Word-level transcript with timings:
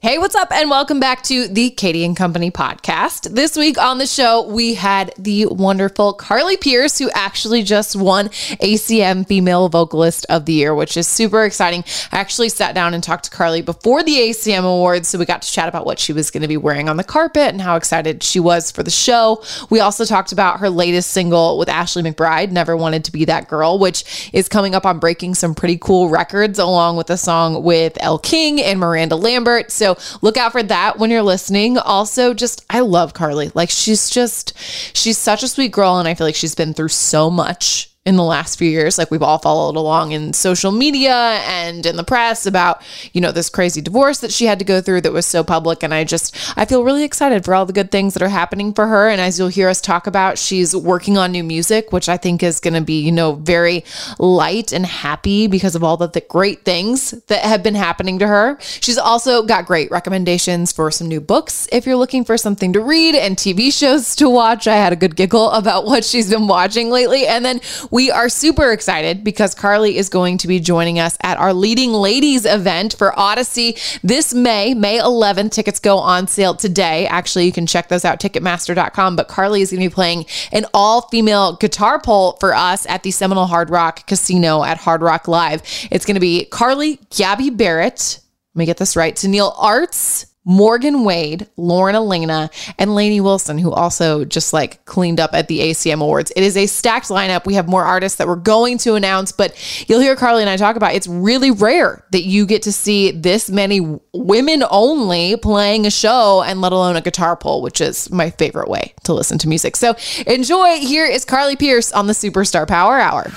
Hey, 0.00 0.18
what's 0.18 0.34
up? 0.34 0.52
And 0.52 0.68
welcome 0.68 1.00
back 1.00 1.22
to 1.24 1.48
the 1.48 1.70
Katie 1.70 2.04
and 2.04 2.14
Company 2.14 2.50
podcast. 2.50 3.34
This 3.34 3.56
week 3.56 3.78
on 3.78 3.96
the 3.96 4.06
show, 4.06 4.46
we 4.46 4.74
had 4.74 5.14
the 5.16 5.46
wonderful 5.46 6.12
Carly 6.12 6.58
Pearce, 6.58 6.98
who 6.98 7.08
actually 7.14 7.62
just 7.62 7.96
won 7.96 8.28
ACM 8.28 9.26
Female 9.26 9.70
Vocalist 9.70 10.26
of 10.28 10.44
the 10.44 10.52
Year, 10.52 10.74
which 10.74 10.98
is 10.98 11.08
super 11.08 11.42
exciting. 11.44 11.84
I 12.12 12.18
actually 12.18 12.50
sat 12.50 12.74
down 12.74 12.92
and 12.92 13.02
talked 13.02 13.24
to 13.24 13.30
Carly 13.30 13.62
before 13.62 14.02
the 14.02 14.14
ACM 14.14 14.64
Awards, 14.64 15.08
so 15.08 15.18
we 15.18 15.24
got 15.24 15.40
to 15.40 15.50
chat 15.50 15.70
about 15.70 15.86
what 15.86 15.98
she 15.98 16.12
was 16.12 16.30
going 16.30 16.42
to 16.42 16.48
be 16.48 16.58
wearing 16.58 16.90
on 16.90 16.98
the 16.98 17.04
carpet 17.04 17.48
and 17.48 17.62
how 17.62 17.76
excited 17.76 18.22
she 18.22 18.40
was 18.40 18.70
for 18.70 18.82
the 18.82 18.90
show. 18.90 19.42
We 19.70 19.80
also 19.80 20.04
talked 20.04 20.32
about 20.32 20.60
her 20.60 20.68
latest 20.68 21.12
single 21.12 21.56
with 21.56 21.70
Ashley 21.70 22.02
McBryde, 22.02 22.50
Never 22.50 22.76
Wanted 22.76 23.06
to 23.06 23.12
Be 23.12 23.24
That 23.24 23.48
Girl, 23.48 23.78
which 23.78 24.30
is 24.34 24.50
coming 24.50 24.74
up 24.74 24.84
on 24.84 24.98
breaking 24.98 25.34
some 25.34 25.54
pretty 25.54 25.78
cool 25.78 26.10
records, 26.10 26.58
along 26.58 26.98
with 26.98 27.08
a 27.08 27.16
song 27.16 27.62
with 27.62 27.96
Elle 28.00 28.18
King 28.18 28.60
and 28.60 28.78
Miranda 28.78 29.16
Lambert. 29.16 29.70
So 29.72 29.93
look 30.22 30.36
out 30.36 30.52
for 30.52 30.62
that 30.62 30.98
when 30.98 31.10
you're 31.10 31.22
listening. 31.22 31.78
Also, 31.78 32.34
just 32.34 32.64
I 32.70 32.80
love 32.80 33.14
Carly. 33.14 33.50
Like 33.54 33.70
she's 33.70 34.10
just 34.10 34.52
she's 34.96 35.18
such 35.18 35.42
a 35.42 35.48
sweet 35.48 35.72
girl 35.72 35.98
and 35.98 36.08
I 36.08 36.14
feel 36.14 36.26
like 36.26 36.34
she's 36.34 36.54
been 36.54 36.74
through 36.74 36.88
so 36.88 37.30
much 37.30 37.93
in 38.04 38.16
the 38.16 38.22
last 38.22 38.58
few 38.58 38.68
years 38.68 38.98
like 38.98 39.10
we've 39.10 39.22
all 39.22 39.38
followed 39.38 39.76
along 39.76 40.12
in 40.12 40.32
social 40.32 40.70
media 40.70 41.14
and 41.46 41.86
in 41.86 41.96
the 41.96 42.04
press 42.04 42.44
about 42.44 42.82
you 43.12 43.20
know 43.20 43.32
this 43.32 43.48
crazy 43.48 43.80
divorce 43.80 44.18
that 44.18 44.32
she 44.32 44.44
had 44.44 44.58
to 44.58 44.64
go 44.64 44.80
through 44.80 45.00
that 45.00 45.12
was 45.12 45.26
so 45.26 45.42
public. 45.42 45.82
And 45.82 45.94
i 45.94 46.04
just 46.04 46.36
i 46.56 46.64
feel 46.64 46.84
really 46.84 47.04
excited 47.04 47.44
for 47.44 47.54
all 47.54 47.66
the 47.66 47.72
good 47.72 47.90
things 47.90 48.14
that 48.14 48.22
are 48.22 48.28
happening 48.28 48.74
for 48.74 48.86
her. 48.86 49.08
And 49.08 49.20
as 49.20 49.38
you'll 49.38 49.48
hear 49.48 49.68
us 49.68 49.80
talk 49.80 50.06
about 50.06 50.38
she's 50.38 50.76
working 50.76 51.16
on 51.16 51.32
new 51.32 51.44
music 51.44 51.92
which 51.92 52.08
i 52.08 52.16
think 52.16 52.42
is 52.42 52.60
going 52.60 52.74
to 52.74 52.80
be 52.80 53.00
you 53.00 53.12
know 53.12 53.32
very 53.32 53.84
light 54.18 54.72
and 54.72 54.84
happy 54.84 55.46
because 55.46 55.74
of 55.74 55.84
all 55.84 55.96
the, 55.96 56.14
great 56.28 56.64
things 56.64 57.10
that 57.28 57.44
have 57.44 57.62
been 57.62 57.74
happening 57.74 58.18
to 58.18 58.26
her. 58.26 58.56
She's 58.60 58.98
also 58.98 59.42
got 59.42 59.66
great 59.66 59.90
recommendations 59.90 60.72
for 60.72 60.90
some 60.90 61.06
new 61.08 61.20
books 61.20 61.68
if 61.70 61.86
you're 61.86 61.96
looking 61.96 62.24
for 62.24 62.38
something 62.38 62.72
to 62.72 62.80
read 62.80 63.14
and 63.14 63.36
tv 63.36 63.72
shows 63.72 64.16
to 64.16 64.30
watch. 64.30 64.66
I 64.66 64.76
had 64.76 64.92
a 64.92 64.96
good 64.96 65.16
giggle 65.16 65.50
about 65.50 65.84
what 65.86 66.04
she's 66.04 66.30
been 66.30 66.46
watching 66.46 66.90
lately. 66.90 67.26
And 67.26 67.44
then 67.44 67.60
we 67.94 68.10
are 68.10 68.28
super 68.28 68.72
excited 68.72 69.22
because 69.22 69.54
Carly 69.54 69.96
is 69.96 70.08
going 70.08 70.36
to 70.38 70.48
be 70.48 70.58
joining 70.58 70.98
us 70.98 71.16
at 71.22 71.38
our 71.38 71.54
Leading 71.54 71.92
Ladies 71.92 72.44
event 72.44 72.96
for 72.98 73.16
Odyssey 73.16 73.76
this 74.02 74.34
May, 74.34 74.74
May 74.74 74.98
11th. 74.98 75.52
Tickets 75.52 75.78
go 75.78 75.98
on 75.98 76.26
sale 76.26 76.56
today. 76.56 77.06
Actually, 77.06 77.46
you 77.46 77.52
can 77.52 77.68
check 77.68 77.86
those 77.86 78.04
out, 78.04 78.18
ticketmaster.com. 78.18 79.14
But 79.14 79.28
Carly 79.28 79.62
is 79.62 79.70
going 79.70 79.80
to 79.80 79.88
be 79.88 79.94
playing 79.94 80.26
an 80.50 80.66
all 80.74 81.02
female 81.02 81.54
guitar 81.54 82.00
pull 82.00 82.32
for 82.40 82.52
us 82.52 82.84
at 82.86 83.04
the 83.04 83.12
Seminole 83.12 83.46
Hard 83.46 83.70
Rock 83.70 84.08
Casino 84.08 84.64
at 84.64 84.78
Hard 84.78 85.00
Rock 85.00 85.28
Live. 85.28 85.62
It's 85.92 86.04
going 86.04 86.16
to 86.16 86.20
be 86.20 86.46
Carly, 86.46 86.98
Gabby 87.10 87.50
Barrett, 87.50 88.18
let 88.54 88.58
me 88.58 88.66
get 88.66 88.76
this 88.76 88.96
right, 88.96 89.14
Tenille 89.14 89.54
Arts, 89.56 90.26
Morgan 90.44 91.04
Wade, 91.04 91.46
Lauren 91.56 91.94
Alaina, 91.94 92.50
and 92.78 92.94
Lainey 92.94 93.20
Wilson, 93.20 93.58
who 93.58 93.72
also 93.72 94.24
just 94.24 94.52
like 94.52 94.84
cleaned 94.84 95.20
up 95.20 95.32
at 95.32 95.48
the 95.48 95.60
ACM 95.60 96.02
Awards. 96.02 96.32
It 96.36 96.42
is 96.42 96.56
a 96.56 96.66
stacked 96.66 97.08
lineup. 97.08 97.46
We 97.46 97.54
have 97.54 97.68
more 97.68 97.84
artists 97.84 98.18
that 98.18 98.26
we're 98.26 98.36
going 98.36 98.78
to 98.78 98.94
announce, 98.94 99.32
but 99.32 99.54
you'll 99.88 100.00
hear 100.00 100.16
Carly 100.16 100.42
and 100.42 100.50
I 100.50 100.56
talk 100.56 100.76
about 100.76 100.94
it's 100.94 101.06
really 101.06 101.50
rare 101.50 102.04
that 102.12 102.24
you 102.24 102.46
get 102.46 102.62
to 102.62 102.72
see 102.72 103.10
this 103.10 103.50
many 103.50 103.98
women 104.12 104.64
only 104.70 105.36
playing 105.36 105.86
a 105.86 105.90
show 105.90 106.42
and 106.42 106.60
let 106.60 106.72
alone 106.72 106.96
a 106.96 107.00
guitar 107.00 107.36
pull, 107.36 107.62
which 107.62 107.80
is 107.80 108.10
my 108.10 108.30
favorite 108.30 108.68
way 108.68 108.92
to 109.04 109.14
listen 109.14 109.38
to 109.38 109.48
music. 109.48 109.76
So 109.76 109.96
enjoy. 110.26 110.78
Here 110.78 111.06
is 111.06 111.24
Carly 111.24 111.56
Pearce 111.56 111.92
on 111.92 112.06
the 112.06 112.12
Superstar 112.12 112.66
Power 112.68 112.98
Hour. 112.98 113.30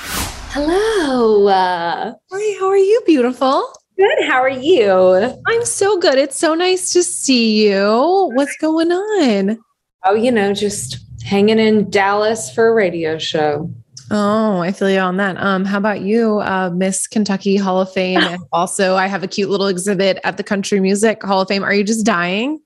Hello. 0.51 1.47
Uh, 1.47 2.13
how 2.31 2.67
are 2.67 2.77
you, 2.77 3.01
beautiful? 3.05 3.71
Good. 3.97 4.25
How 4.25 4.41
are 4.41 4.49
you? 4.49 5.41
I'm 5.47 5.65
so 5.65 5.97
good. 5.99 6.17
It's 6.17 6.37
so 6.37 6.53
nice 6.53 6.91
to 6.91 7.03
see 7.03 7.67
you. 7.67 8.31
What's 8.33 8.55
going 8.57 8.91
on? 8.91 9.59
Oh, 10.05 10.13
you 10.13 10.31
know, 10.31 10.53
just 10.53 10.99
hanging 11.23 11.59
in 11.59 11.89
Dallas 11.89 12.53
for 12.53 12.67
a 12.67 12.73
radio 12.73 13.17
show. 13.17 13.69
Oh, 14.09 14.59
I 14.59 14.71
feel 14.71 14.89
you 14.89 14.99
on 14.99 15.17
that. 15.17 15.35
Um, 15.37 15.65
how 15.65 15.77
about 15.77 16.01
you, 16.01 16.39
uh, 16.39 16.69
Miss 16.73 17.07
Kentucky 17.07 17.57
Hall 17.57 17.81
of 17.81 17.91
Fame? 17.91 18.21
and 18.21 18.41
also, 18.53 18.95
I 18.95 19.07
have 19.07 19.23
a 19.23 19.27
cute 19.27 19.49
little 19.49 19.67
exhibit 19.67 20.19
at 20.23 20.37
the 20.37 20.43
Country 20.43 20.79
Music 20.79 21.21
Hall 21.23 21.41
of 21.41 21.47
Fame. 21.49 21.63
Are 21.63 21.73
you 21.73 21.83
just 21.83 22.05
dying? 22.05 22.61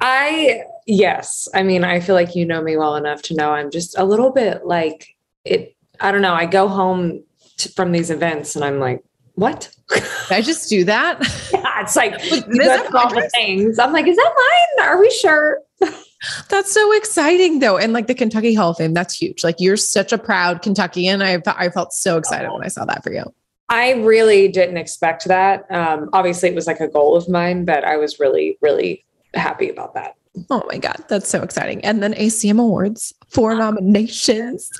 I, 0.00 0.62
yes. 0.86 1.48
I 1.54 1.64
mean, 1.64 1.82
I 1.82 1.98
feel 1.98 2.14
like 2.14 2.36
you 2.36 2.44
know 2.44 2.62
me 2.62 2.76
well 2.76 2.94
enough 2.94 3.22
to 3.22 3.34
know 3.34 3.50
I'm 3.50 3.70
just 3.70 3.98
a 3.98 4.04
little 4.04 4.30
bit 4.30 4.64
like 4.64 5.08
it. 5.44 5.74
I 6.00 6.12
don't 6.12 6.22
know. 6.22 6.34
I 6.34 6.46
go 6.46 6.68
home 6.68 7.24
to, 7.58 7.68
from 7.70 7.90
these 7.90 8.10
events 8.10 8.54
and 8.54 8.64
I'm 8.64 8.78
like, 8.78 9.02
what? 9.34 9.70
Did 9.90 10.04
I 10.30 10.40
just 10.40 10.68
do 10.68 10.84
that? 10.84 11.18
yeah, 11.52 11.82
it's 11.82 11.96
like 11.96 12.14
Is 12.24 12.30
you 12.32 12.58
go 12.58 12.64
that 12.64 12.86
through 12.86 12.98
all 12.98 13.14
the 13.14 13.28
things. 13.34 13.78
I'm 13.78 13.92
like, 13.92 14.06
is 14.06 14.16
that 14.16 14.32
mine? 14.36 14.88
Are 14.88 15.00
we 15.00 15.10
sure? 15.10 15.60
That's 16.48 16.72
so 16.72 16.92
exciting, 16.92 17.58
though. 17.58 17.76
And 17.76 17.92
like 17.92 18.06
the 18.06 18.14
Kentucky 18.14 18.54
Hall 18.54 18.70
of 18.70 18.78
Fame, 18.78 18.94
that's 18.94 19.14
huge. 19.14 19.44
Like 19.44 19.56
you're 19.58 19.76
such 19.76 20.10
a 20.10 20.16
proud 20.16 20.62
Kentuckian. 20.62 21.20
I 21.20 21.42
I 21.46 21.68
felt 21.68 21.92
so 21.92 22.16
excited 22.16 22.50
when 22.50 22.64
I 22.64 22.68
saw 22.68 22.86
that 22.86 23.04
for 23.04 23.12
you. 23.12 23.24
I 23.68 23.92
really 23.92 24.48
didn't 24.48 24.78
expect 24.78 25.26
that. 25.26 25.70
Um, 25.70 26.08
obviously, 26.14 26.48
it 26.48 26.54
was 26.54 26.66
like 26.66 26.80
a 26.80 26.88
goal 26.88 27.16
of 27.16 27.28
mine, 27.28 27.64
but 27.64 27.84
I 27.84 27.96
was 27.98 28.18
really, 28.18 28.56
really 28.62 29.04
happy 29.34 29.68
about 29.68 29.94
that. 29.94 30.16
Oh 30.50 30.64
my 30.68 30.78
god, 30.78 31.04
that's 31.08 31.28
so 31.28 31.42
exciting! 31.42 31.84
And 31.84 32.02
then 32.02 32.14
ACM 32.14 32.60
Awards, 32.60 33.14
four 33.28 33.54
nominations. 33.54 34.70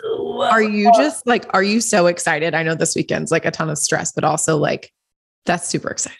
Are 0.41 0.63
you 0.63 0.91
just 0.97 1.27
like, 1.27 1.47
are 1.55 1.63
you 1.63 1.81
so 1.81 2.07
excited? 2.07 2.55
I 2.55 2.63
know 2.63 2.75
this 2.75 2.97
weekend's 2.97 3.31
like 3.31 3.45
a 3.45 3.51
ton 3.51 3.71
of 3.71 3.79
stress, 3.79 4.13
but 4.13 4.25
also 4.25 4.57
like, 4.57 4.93
that's 5.47 5.69
super 5.69 5.91
exciting. 5.91 6.19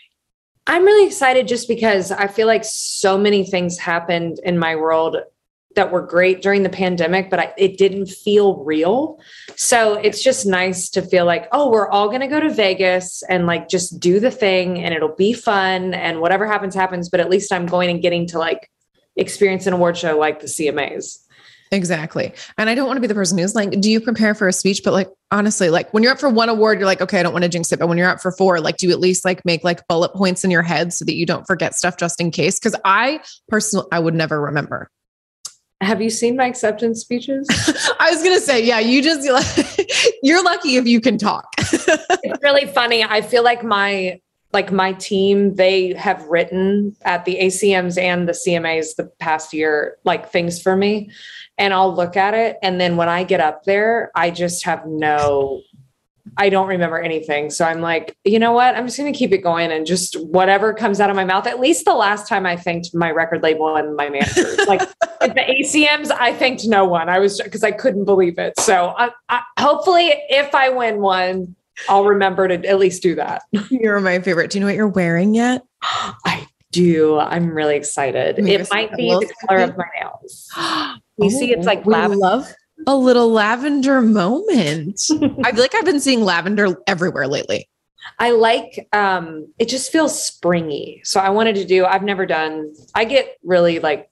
I'm 0.67 0.85
really 0.85 1.07
excited 1.07 1.47
just 1.47 1.69
because 1.69 2.11
I 2.11 2.27
feel 2.27 2.47
like 2.47 2.65
so 2.65 3.19
many 3.19 3.45
things 3.45 3.79
happened 3.79 4.39
in 4.45 4.59
my 4.59 4.77
world 4.77 5.17
that 5.75 5.91
were 5.91 6.03
great 6.03 6.41
during 6.41 6.63
the 6.63 6.69
pandemic, 6.69 7.31
but 7.31 7.39
I, 7.39 7.53
it 7.59 7.77
didn't 7.77 8.07
feel 8.07 8.63
real. 8.65 9.21
So 9.57 9.95
it's 9.95 10.23
just 10.23 10.47
nice 10.47 10.89
to 10.91 11.03
feel 11.03 11.27
like, 11.27 11.49
oh, 11.53 11.71
we're 11.71 11.89
all 11.91 12.09
going 12.09 12.21
to 12.21 12.29
go 12.29 12.41
to 12.41 12.51
Vegas 12.51 13.23
and 13.29 13.47
like 13.47 13.69
just 13.69 14.01
do 14.01 14.21
the 14.21 14.31
thing 14.31 14.79
and 14.79 14.95
it'll 14.95 15.17
be 15.17 15.33
fun 15.33 15.93
and 15.95 16.21
whatever 16.21 16.47
happens, 16.47 16.75
happens. 16.75 17.09
But 17.09 17.21
at 17.21 17.29
least 17.29 17.53
I'm 17.53 17.67
going 17.67 17.91
and 17.91 18.01
getting 18.01 18.27
to 18.29 18.39
like 18.39 18.71
experience 19.17 19.67
an 19.67 19.73
award 19.73 19.97
show 19.97 20.19
like 20.19 20.41
the 20.41 20.47
CMAs. 20.47 21.19
Exactly. 21.73 22.33
And 22.57 22.71
I 22.71 22.75
don't 22.75 22.87
want 22.87 22.99
to 22.99 23.01
be 23.01 23.07
the 23.07 23.15
person 23.15 23.37
who's 23.37 23.55
like, 23.55 23.71
do 23.81 23.91
you 23.91 24.01
prepare 24.01 24.35
for 24.35 24.47
a 24.47 24.53
speech? 24.53 24.83
But 24.85 24.93
like, 24.93 25.09
honestly, 25.31 25.71
like 25.71 25.93
when 25.93 26.03
you're 26.03 26.13
up 26.13 26.21
for 26.21 26.29
one 26.29 26.49
award, 26.49 26.79
you're 26.79 26.87
like, 26.87 27.01
okay, 27.01 27.19
I 27.19 27.23
don't 27.23 27.33
want 27.33 27.43
to 27.43 27.49
jinx 27.49 27.73
it. 27.73 27.79
But 27.79 27.89
when 27.89 27.99
you're 27.99 28.09
up 28.09 28.21
for 28.21 28.31
four, 28.31 28.61
like, 28.61 28.77
do 28.77 28.87
you 28.87 28.93
at 28.93 29.01
least 29.01 29.25
like 29.25 29.45
make 29.45 29.65
like 29.65 29.87
bullet 29.89 30.13
points 30.15 30.45
in 30.45 30.51
your 30.51 30.63
head 30.63 30.93
so 30.93 31.05
that 31.05 31.15
you 31.15 31.27
don't 31.27 31.47
forget 31.47 31.75
stuff 31.75 31.97
just 31.97 32.21
in 32.21 32.31
case? 32.31 32.59
Cause 32.59 32.77
I 32.85 33.21
personally, 33.49 33.87
I 33.91 33.99
would 33.99 34.15
never 34.15 34.41
remember. 34.41 34.89
Have 35.81 36.01
you 36.01 36.11
seen 36.11 36.37
my 36.37 36.47
acceptance 36.47 37.01
speeches? 37.01 37.47
I 37.99 38.11
was 38.11 38.23
going 38.23 38.37
to 38.37 38.41
say, 38.41 38.65
yeah, 38.65 38.79
you 38.79 39.03
just, 39.03 39.27
you're 40.23 40.43
lucky 40.43 40.77
if 40.77 40.87
you 40.87 41.01
can 41.01 41.19
talk. 41.19 41.47
it's 41.59 42.43
really 42.43 42.67
funny. 42.67 43.03
I 43.03 43.21
feel 43.21 43.43
like 43.43 43.65
my 43.65 44.21
like 44.55 44.73
my 44.73 44.93
team, 44.95 45.57
they 45.57 45.93
have 45.95 46.25
written 46.25 46.97
at 47.03 47.25
the 47.25 47.37
ACMs 47.41 47.99
and 48.01 48.27
the 48.29 48.33
CMAs 48.33 48.97
the 48.97 49.05
past 49.19 49.53
year, 49.53 49.99
like 50.05 50.31
things 50.31 50.63
for 50.63 50.77
me. 50.77 51.11
and 51.59 51.73
I'll 51.73 51.95
look 51.95 52.17
at 52.17 52.35
it. 52.35 52.59
And 52.63 52.81
then 52.81 52.97
when 52.97 53.09
I 53.09 53.25
get 53.25 53.41
up 53.41 53.65
there, 53.65 54.11
I 54.15 54.31
just 54.31 54.65
have 54.65 54.87
no, 54.87 55.63
I 56.37 56.49
don't 56.49 56.67
remember 56.67 56.99
anything. 56.99 57.51
So 57.51 57.65
I'm 57.65 57.81
like, 57.81 58.17
you 58.25 58.39
know 58.39 58.53
what? 58.53 58.75
I'm 58.75 58.87
just 58.87 58.99
going 58.99 59.13
to 59.13 59.17
keep 59.17 59.33
it 59.33 59.39
going 59.39 59.71
and 59.71 59.87
just 59.87 60.21
whatever 60.25 60.75
comes 60.75 61.01
out 61.01 61.11
of 61.11 61.17
my 61.17 61.25
mouth. 61.25 61.47
At 61.47 61.61
least 61.61 61.85
the 61.85 61.95
last 61.95 62.27
time 62.27 62.45
I 62.45 62.57
thanked 62.57 62.95
my 62.95 63.11
record 63.11 63.43
label 63.43 63.77
and 63.77 63.95
my 63.95 64.09
managers, 64.09 64.59
like 64.67 64.83
at 65.21 65.35
the 65.35 65.43
ACMs, 65.43 66.11
I 66.11 66.33
thanked 66.33 66.67
no 66.67 66.85
one. 66.85 67.09
I 67.09 67.19
was 67.21 67.41
because 67.41 67.63
I 67.63 67.71
couldn't 67.71 68.05
believe 68.05 68.39
it. 68.39 68.59
So 68.59 68.95
I, 68.97 69.11
I, 69.29 69.43
hopefully, 69.61 70.13
if 70.29 70.55
I 70.55 70.71
win 70.71 71.01
one, 71.01 71.55
I'll 71.89 72.05
remember 72.05 72.49
to 72.49 72.67
at 72.67 72.79
least 72.79 73.03
do 73.03 73.15
that. 73.17 73.43
You're 73.71 74.01
my 74.01 74.21
favorite. 74.21 74.51
Do 74.51 74.59
you 74.59 74.61
know 74.61 74.67
what 74.67 74.77
you're 74.77 74.89
wearing 74.89 75.35
yet? 75.35 75.63
I 75.83 76.47
do. 76.73 77.19
I'm 77.19 77.55
really 77.55 77.77
excited. 77.77 78.39
It 78.39 78.71
might 78.71 78.93
be 78.97 79.11
the 79.11 79.33
color 79.47 79.61
of 79.61 79.77
my 79.77 79.85
nails. 80.01 80.51
You 81.17 81.27
oh, 81.27 81.29
see, 81.29 81.53
it's 81.53 81.67
like 81.67 81.85
we 81.85 81.93
lavender. 81.93 82.17
love 82.17 82.55
a 82.87 82.97
little 82.97 83.31
lavender 83.31 84.01
moment. 84.01 85.01
I 85.45 85.53
feel 85.53 85.61
like 85.61 85.75
I've 85.75 85.85
been 85.85 86.01
seeing 86.01 86.23
lavender 86.23 86.77
everywhere 86.87 87.29
lately. 87.29 87.69
I 88.19 88.33
like 88.33 88.89
um 88.93 89.47
it 89.59 89.69
just 89.69 89.93
feels 89.93 90.21
springy. 90.21 91.01
So 91.05 91.21
I 91.21 91.31
wanted 91.31 91.55
to 91.57 91.65
do 91.65 91.85
I've 91.85 92.03
never 92.03 92.27
done 92.27 92.75
I 92.95 93.05
get 93.05 93.37
really 93.43 93.79
like 93.79 94.11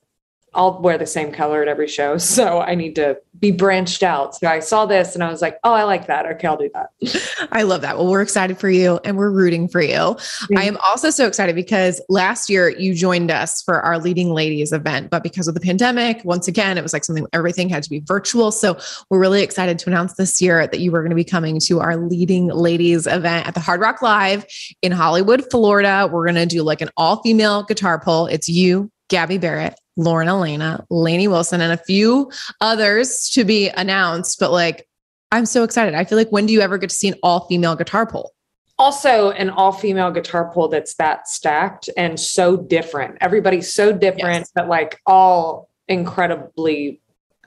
I'll 0.55 0.81
wear 0.81 0.99
the 0.99 1.07
same 1.07 1.33
color 1.33 1.63
at 1.63 1.69
every 1.69 1.89
show. 1.89 2.19
So 2.33 2.61
I 2.61 2.75
need 2.75 2.97
to 2.97 3.19
be 3.41 3.51
branched 3.51 4.03
out. 4.03 4.37
So 4.37 4.47
I 4.47 4.61
saw 4.61 4.87
this 4.87 5.15
and 5.15 5.23
I 5.23 5.31
was 5.31 5.43
like, 5.43 5.59
oh, 5.65 5.73
I 5.73 5.83
like 5.83 6.07
that. 6.07 6.25
Okay, 6.27 6.47
I'll 6.47 6.57
do 6.57 6.71
that. 6.73 7.49
I 7.53 7.63
love 7.63 7.83
that. 7.83 7.99
Well, 7.99 8.09
we're 8.09 8.23
excited 8.23 8.57
for 8.59 8.71
you 8.71 9.01
and 9.05 9.19
we're 9.19 9.31
rooting 9.31 9.69
for 9.69 9.83
you. 9.83 9.97
Mm-hmm. 9.97 10.59
I 10.59 10.63
am 10.65 10.79
also 10.79 11.11
so 11.11 11.27
excited 11.27 11.55
because 11.55 12.01
last 12.09 12.49
year 12.49 12.71
you 12.71 12.95
joined 12.95 13.31
us 13.31 13.61
for 13.63 13.83
our 13.83 13.99
Leading 13.99 14.31
Ladies 14.31 14.73
event, 14.73 15.11
but 15.11 15.23
because 15.23 15.47
of 15.47 15.55
the 15.55 15.61
pandemic, 15.61 16.25
once 16.25 16.49
again, 16.49 16.79
it 16.79 16.83
was 16.83 16.93
like 16.93 17.05
something 17.05 17.27
everything 17.33 17.69
had 17.69 17.83
to 17.83 17.91
be 17.91 18.01
virtual. 18.01 18.51
So 18.51 18.79
we're 19.11 19.21
really 19.21 19.43
excited 19.43 19.79
to 19.81 19.91
announce 19.91 20.15
this 20.15 20.41
year 20.41 20.67
that 20.67 20.81
you 20.81 20.91
were 20.91 21.01
going 21.01 21.11
to 21.11 21.17
be 21.17 21.25
coming 21.25 21.61
to 21.61 21.81
our 21.81 21.97
Leading 21.97 22.47
Ladies 22.47 23.07
event 23.07 23.47
at 23.47 23.55
the 23.55 23.61
Hard 23.61 23.81
Rock 23.81 24.01
Live 24.01 24.47
in 24.81 24.93
Hollywood, 24.93 25.45
Florida. 25.51 26.09
We're 26.11 26.25
going 26.25 26.37
to 26.37 26.47
do 26.47 26.63
like 26.63 26.81
an 26.81 26.91
all 26.97 27.21
female 27.23 27.65
guitar 27.65 28.01
pull. 28.01 28.27
It's 28.27 28.49
you, 28.49 28.91
Gabby 29.09 29.37
Barrett, 29.39 29.79
Lauren 29.97 30.29
Alaina, 30.29 30.85
Lainey 30.91 31.29
Wilson, 31.29 31.61
and 31.61 31.73
a 31.73 31.77
few 31.77 32.31
others 32.61 33.29
to 33.31 33.45
be 33.45 33.69
announced. 33.71 34.39
But 34.41 34.53
like, 34.53 34.89
I'm 35.31 35.47
so 35.47 35.65
excited. 35.65 35.95
I 35.95 36.05
feel 36.05 36.19
like 36.19 36.31
when 36.31 36.47
do 36.47 36.53
you 36.53 36.61
ever 36.61 36.79
get 36.79 36.91
to 36.91 36.97
see 36.97 37.09
an 37.09 37.15
all 37.23 37.47
female 37.47 37.77
guitar 37.77 38.07
pull? 38.07 38.33
Also, 38.79 39.31
an 39.33 39.51
all 39.51 39.73
female 39.73 40.11
guitar 40.11 40.51
pull 40.53 40.69
that's 40.69 40.95
that 40.95 41.29
stacked 41.29 41.89
and 41.97 42.19
so 42.19 42.57
different. 42.57 43.19
Everybody's 43.21 43.73
so 43.73 43.93
different, 43.93 44.41
yes. 44.41 44.53
but 44.55 44.69
like 44.69 45.01
all 45.07 45.69
incredibly 45.89 47.02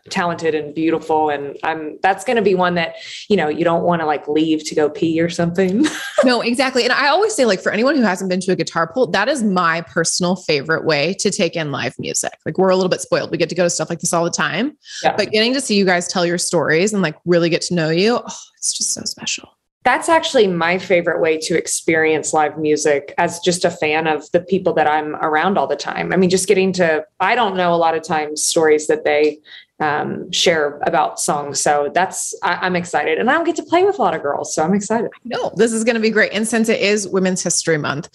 talented 0.10 0.54
and 0.54 0.76
beautiful 0.76 1.30
and 1.30 1.58
i'm 1.64 1.98
that's 2.04 2.24
going 2.24 2.36
to 2.36 2.42
be 2.42 2.54
one 2.54 2.76
that 2.76 2.96
you 3.28 3.36
know 3.36 3.48
you 3.48 3.64
don't 3.64 3.84
want 3.84 4.02
to 4.02 4.06
like 4.06 4.28
leave 4.28 4.64
to 4.64 4.76
go 4.76 4.88
pee 4.88 5.20
or 5.20 5.30
something 5.30 5.84
no 6.24 6.42
exactly 6.42 6.84
and 6.84 6.94
i 6.94 7.08
always 7.08 7.34
say 7.34 7.44
like 7.44 7.60
for 7.60 7.72
anyone 7.72 7.96
who 7.96 8.04
hasn't 8.04 8.30
been 8.30 8.40
to 8.40 8.52
a 8.52 8.56
guitar 8.56 8.92
pull 8.92 9.08
that 9.08 9.28
is 9.28 9.42
my 9.44 9.82
personal 9.82 10.36
favorite 10.36 10.86
way 10.86 11.14
to 11.16 11.32
take 11.32 11.56
in 11.56 11.72
live 11.72 11.98
music 11.98 12.34
like 12.46 12.58
we're 12.60 12.70
a 12.70 12.76
little 12.76 12.90
bit 12.90 13.02
spoiled 13.02 13.32
we 13.32 13.38
get 13.38 13.50
to 13.50 13.56
go 13.56 13.64
to 13.64 13.70
stuff 13.70 13.90
like 13.90 14.00
this 14.00 14.14
all 14.14 14.24
the 14.24 14.30
time 14.30 14.78
yeah. 15.02 15.16
but 15.16 15.32
getting 15.32 15.54
to 15.54 15.62
see 15.62 15.76
you 15.76 15.86
guys 15.86 16.08
tell 16.08 16.26
your 16.26 16.38
stories 16.38 16.94
and 16.94 17.02
like 17.02 17.16
really 17.26 17.50
get 17.50 17.62
to 17.62 17.74
know 17.74 17.90
you 17.90 18.18
oh, 18.18 18.38
it's 18.58 18.74
just 18.74 18.94
so 18.94 19.02
special 19.06 19.56
that's 19.86 20.10
actually 20.10 20.48
my 20.48 20.80
favorite 20.80 21.22
way 21.22 21.38
to 21.38 21.56
experience 21.56 22.34
live 22.34 22.58
music 22.58 23.14
as 23.20 23.40
just 23.40 23.64
a 23.64 23.70
fan 23.70 24.08
of 24.08 24.30
the 24.32 24.42
people 24.42 24.74
that 24.74 24.88
I'm 24.88 25.16
around 25.18 25.60
all 25.60 25.68
the 25.68 25.76
time. 25.76 26.12
I 26.12 26.18
mean, 26.18 26.32
just 26.32 26.48
getting 26.48 26.74
to, 26.74 27.06
I 27.20 27.36
don't 27.36 27.56
know 27.56 27.72
a 27.72 27.78
lot 27.78 27.96
of 27.96 28.02
times 28.02 28.44
stories 28.44 28.88
that 28.88 29.04
they 29.04 29.38
um, 29.80 30.32
share 30.32 30.80
about 30.86 31.20
songs. 31.20 31.60
So 31.60 31.92
that's, 31.94 32.34
I, 32.44 32.66
am 32.66 32.76
excited. 32.76 33.18
And 33.18 33.30
I 33.30 33.34
don't 33.34 33.44
get 33.44 33.56
to 33.58 33.64
play 33.64 33.84
with 33.84 34.00
a 34.00 34.02
lot 34.02 34.16
of 34.16 34.22
girls. 34.22 34.56
So 34.56 34.64
I'm 34.64 34.74
excited. 34.74 35.12
No, 35.24 35.52
this 35.56 35.74
is 35.74 35.84
going 35.84 35.96
to 35.96 36.02
be 36.02 36.10
great. 36.10 36.32
And 36.34 36.48
since 36.48 36.70
it 36.70 36.80
is 36.80 37.08
Women's 37.08 37.44
History 37.44 37.78
Month, 37.78 38.10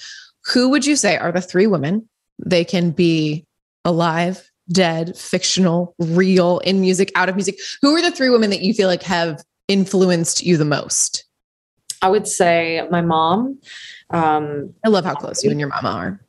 who 0.46 0.70
would 0.70 0.86
you 0.86 0.96
say 0.96 1.16
are 1.18 1.32
the 1.32 1.40
three 1.40 1.66
women? 1.66 2.08
They 2.44 2.64
can 2.64 2.90
be 2.90 3.44
alive, 3.84 4.50
dead, 4.72 5.16
fictional, 5.16 5.94
real, 5.98 6.58
in 6.60 6.80
music, 6.80 7.12
out 7.14 7.28
of 7.28 7.34
music. 7.34 7.58
Who 7.82 7.94
are 7.94 8.02
the 8.02 8.10
three 8.10 8.30
women 8.30 8.50
that 8.50 8.62
you 8.62 8.72
feel 8.72 8.88
like 8.88 9.02
have 9.02 9.42
influenced 9.68 10.42
you 10.42 10.56
the 10.56 10.64
most? 10.64 11.24
I 12.02 12.08
would 12.08 12.26
say 12.26 12.86
my 12.90 13.02
mom. 13.02 13.58
Um, 14.08 14.74
I 14.84 14.88
love 14.88 15.04
how 15.04 15.14
close 15.14 15.44
you 15.44 15.50
and 15.50 15.60
your 15.60 15.68
mama 15.68 15.90
are. 15.90 16.20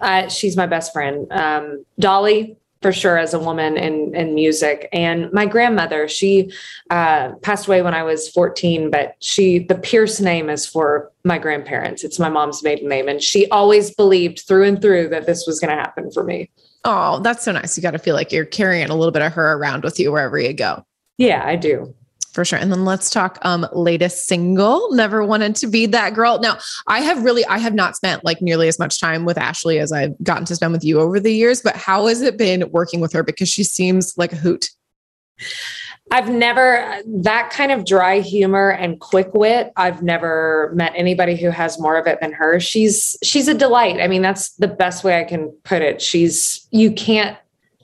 Uh, 0.00 0.28
she's 0.28 0.56
my 0.56 0.66
best 0.66 0.94
friend. 0.94 1.30
Um, 1.30 1.84
Dolly, 1.98 2.56
for 2.82 2.92
sure, 2.92 3.18
as 3.18 3.34
a 3.34 3.38
woman 3.38 3.76
in, 3.76 4.14
in 4.14 4.34
music. 4.34 4.88
And 4.92 5.32
my 5.32 5.46
grandmother, 5.46 6.08
she 6.08 6.52
uh, 6.90 7.32
passed 7.42 7.66
away 7.66 7.82
when 7.82 7.94
I 7.94 8.02
was 8.02 8.28
14, 8.28 8.90
but 8.90 9.16
she, 9.20 9.58
the 9.58 9.74
Pearce 9.74 10.20
name 10.20 10.48
is 10.48 10.66
for 10.66 11.12
my 11.24 11.38
grandparents. 11.38 12.04
It's 12.04 12.18
my 12.18 12.28
mom's 12.28 12.62
maiden 12.62 12.88
name. 12.88 13.08
And 13.08 13.22
she 13.22 13.48
always 13.50 13.94
believed 13.94 14.40
through 14.40 14.64
and 14.64 14.80
through 14.80 15.08
that 15.08 15.26
this 15.26 15.46
was 15.46 15.60
going 15.60 15.76
to 15.76 15.82
happen 15.82 16.10
for 16.10 16.24
me. 16.24 16.50
Oh, 16.84 17.20
that's 17.20 17.44
so 17.44 17.52
nice. 17.52 17.76
You 17.76 17.82
got 17.82 17.90
to 17.90 17.98
feel 17.98 18.14
like 18.14 18.32
you're 18.32 18.46
carrying 18.46 18.88
a 18.88 18.96
little 18.96 19.12
bit 19.12 19.22
of 19.22 19.32
her 19.34 19.52
around 19.52 19.84
with 19.84 20.00
you 20.00 20.10
wherever 20.10 20.38
you 20.38 20.54
go. 20.54 20.84
Yeah, 21.18 21.42
I 21.44 21.56
do 21.56 21.94
for 22.32 22.44
sure. 22.44 22.58
And 22.58 22.70
then 22.70 22.84
let's 22.84 23.10
talk 23.10 23.38
um 23.42 23.66
latest 23.72 24.26
single, 24.26 24.92
Never 24.92 25.24
Wanted 25.24 25.56
to 25.56 25.66
Be 25.66 25.86
That 25.86 26.14
Girl. 26.14 26.38
Now, 26.40 26.58
I 26.86 27.00
have 27.00 27.22
really 27.22 27.44
I 27.46 27.58
have 27.58 27.74
not 27.74 27.96
spent 27.96 28.24
like 28.24 28.40
nearly 28.40 28.68
as 28.68 28.78
much 28.78 29.00
time 29.00 29.24
with 29.24 29.38
Ashley 29.38 29.78
as 29.78 29.92
I've 29.92 30.14
gotten 30.22 30.44
to 30.46 30.54
spend 30.54 30.72
with 30.72 30.84
you 30.84 31.00
over 31.00 31.20
the 31.20 31.32
years, 31.32 31.62
but 31.62 31.76
how 31.76 32.06
has 32.06 32.22
it 32.22 32.36
been 32.36 32.70
working 32.70 33.00
with 33.00 33.12
her 33.12 33.22
because 33.22 33.48
she 33.48 33.64
seems 33.64 34.16
like 34.16 34.32
a 34.32 34.36
hoot? 34.36 34.68
I've 36.12 36.28
never 36.28 37.02
that 37.06 37.50
kind 37.50 37.70
of 37.70 37.86
dry 37.86 38.18
humor 38.18 38.70
and 38.70 38.98
quick 38.98 39.32
wit. 39.32 39.72
I've 39.76 40.02
never 40.02 40.72
met 40.74 40.92
anybody 40.96 41.36
who 41.36 41.50
has 41.50 41.78
more 41.78 41.96
of 41.96 42.06
it 42.08 42.20
than 42.20 42.32
her. 42.32 42.58
She's 42.58 43.16
she's 43.22 43.46
a 43.46 43.54
delight. 43.54 44.00
I 44.00 44.08
mean, 44.08 44.22
that's 44.22 44.50
the 44.56 44.66
best 44.66 45.04
way 45.04 45.20
I 45.20 45.24
can 45.24 45.50
put 45.62 45.82
it. 45.82 46.02
She's 46.02 46.66
you 46.72 46.90
can't 46.92 47.38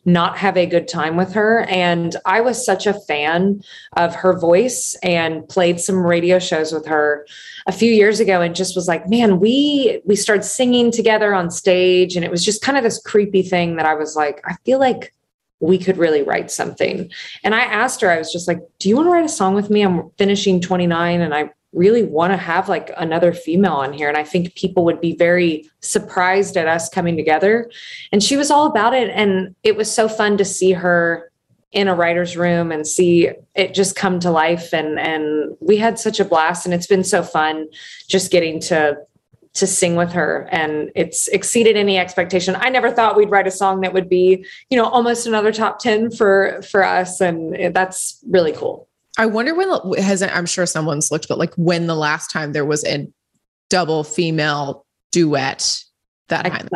not 0.07 0.39
have 0.39 0.57
a 0.57 0.67
good 0.67 0.87
time 0.87 1.17
with 1.17 1.33
her. 1.33 1.63
And 1.69 2.15
I 2.25 2.41
was 2.41 2.65
such 2.65 2.87
a 2.87 2.95
fan 2.95 3.61
of 3.97 4.15
her 4.15 4.39
voice 4.39 4.97
and 5.03 5.47
played 5.49 5.81
some 5.81 6.07
radio 6.07 6.39
shows 6.39 6.73
with 6.73 6.87
her 6.87 7.27
a 7.67 7.73
few 7.73 7.93
years 7.93 8.21
ago 8.21 8.41
and 8.41 8.55
just 8.55 8.77
was 8.77 8.87
like, 8.87 9.09
man, 9.09 9.41
we 9.41 10.01
we 10.05 10.15
started 10.15 10.45
singing 10.45 10.93
together 10.93 11.35
on 11.35 11.51
stage. 11.51 12.15
And 12.15 12.25
it 12.25 12.31
was 12.31 12.45
just 12.45 12.63
kind 12.63 12.79
of 12.79 12.85
this 12.85 13.03
creepy 13.03 13.43
thing 13.43 13.77
that 13.77 13.87
I 13.87 13.95
was 13.95 14.15
like, 14.15 14.41
I 14.47 14.55
feel 14.65 14.79
like 14.79 15.13
we 15.61 15.79
could 15.79 15.97
really 15.97 16.23
write 16.23 16.51
something. 16.51 17.11
And 17.43 17.55
I 17.55 17.63
asked 17.63 18.01
her, 18.03 18.11
I 18.11 18.19
was 18.19 18.33
just 18.33 18.47
like, 18.47 18.61
Do 18.79 18.89
you 18.89 18.97
want 18.97 19.07
to 19.07 19.11
write 19.11 19.25
a 19.25 19.29
song 19.29 19.55
with 19.55 19.71
me? 19.71 19.83
I'm 19.83 20.11
finishing 20.19 20.61
29 20.61 21.21
and 21.21 21.35
I 21.35 21.51
really 21.73 22.03
want 22.03 22.33
to 22.33 22.37
have 22.37 22.69
like 22.69 22.91
another 22.97 23.33
female 23.33 23.75
on 23.75 23.93
here. 23.93 24.09
And 24.09 24.17
I 24.17 24.25
think 24.25 24.55
people 24.55 24.85
would 24.85 25.01
be 25.01 25.15
very 25.15 25.69
surprised 25.81 26.57
at 26.57 26.67
us 26.67 26.89
coming 26.89 27.17
together. 27.17 27.71
And 28.13 28.23
she 28.23 28.37
was 28.37 28.51
all 28.51 28.67
about 28.67 28.95
it. 28.95 29.11
And 29.11 29.55
it 29.63 29.77
was 29.77 29.93
so 29.93 30.09
fun 30.09 30.37
to 30.39 30.45
see 30.45 30.73
her 30.73 31.31
in 31.73 31.89
a 31.89 31.95
writer's 31.95 32.37
room 32.37 32.73
and 32.73 32.87
see 32.87 33.31
it 33.55 33.75
just 33.75 33.97
come 33.97 34.19
to 34.21 34.31
life. 34.31 34.73
And 34.73 34.99
and 34.99 35.57
we 35.61 35.77
had 35.77 35.99
such 35.99 36.21
a 36.21 36.25
blast. 36.25 36.65
And 36.65 36.75
it's 36.75 36.87
been 36.87 37.05
so 37.05 37.23
fun 37.23 37.69
just 38.09 38.31
getting 38.31 38.61
to 38.61 38.97
to 39.57 39.67
sing 39.67 39.97
with 39.97 40.13
her 40.13 40.47
and 40.53 40.91
it's 40.95 41.29
exceeded 41.29 41.79
any 41.79 41.97
expectation 41.97 42.55
i 42.57 42.69
never 42.69 42.91
thought 42.91 43.17
we'd 43.17 43.31
write 43.31 43.47
a 43.47 43.51
song 43.51 43.81
that 43.81 43.95
would 43.95 44.07
be 44.07 44.45
you 44.69 44.77
know 44.77 44.85
almost 44.85 45.27
another 45.27 45.51
top 45.51 45.79
10 45.79 46.11
for 46.11 46.61
for 46.71 46.85
us 46.85 47.23
and 47.23 47.57
eh, 47.57 47.71
that's 47.71 48.21
really 48.29 48.53
cool 48.53 48.86
I 49.17 49.27
wonder 49.27 49.55
when 49.55 49.71
hasn't 49.99 50.35
I'm 50.37 50.47
sure 50.47 50.67
someone's 50.67 51.11
looked, 51.11 51.29
but 51.29 51.39
like 51.39 51.55
when 51.55 51.87
the 51.87 51.95
last 51.95 52.31
time 52.31 52.53
there 52.53 52.65
was 52.65 52.85
a 52.85 53.07
double 53.71 54.05
female 54.05 54.85
duet 55.11 55.83
that 56.29 56.47
I 56.47 56.51
can, 56.51 56.69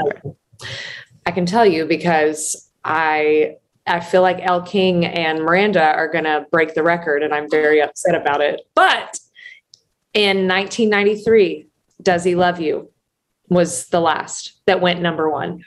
I 1.27 1.31
can 1.31 1.47
tell 1.47 1.67
you 1.67 1.85
because 1.85 2.71
I 2.85 3.57
I 3.87 4.01
feel 4.01 4.23
like 4.23 4.39
Elle 4.41 4.63
King 4.63 5.05
and 5.05 5.41
Miranda 5.41 5.83
are 5.83 6.09
gonna 6.09 6.47
break 6.51 6.75
the 6.75 6.83
record, 6.83 7.23
and 7.23 7.35
I'm 7.35 7.51
very 7.51 7.83
upset 7.83 8.15
about 8.15 8.41
it. 8.41 8.61
But 8.75 9.19
in 10.15 10.49
1993, 10.49 11.67
Does 12.03 12.25
He 12.25 12.35
Love 12.35 12.61
You 12.61 12.91
was 13.49 13.87
the 13.89 14.01
last 14.01 14.61
that 14.67 14.81
went 14.81 15.03
number 15.03 15.29
one. 15.29 15.63